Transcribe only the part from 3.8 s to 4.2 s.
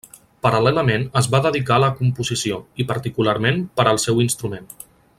per al